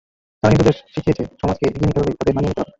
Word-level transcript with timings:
তারা 0.43 0.51
হিন্দুদের 0.51 0.75
শিখিয়েছে, 0.93 1.23
সমাজকে 1.41 1.63
এগিয়ে 1.67 1.87
নিতে 1.87 1.99
হলে 2.01 2.11
তাদের 2.19 2.33
মানিয়ে 2.35 2.49
নিতে 2.51 2.61
হবে। 2.61 2.69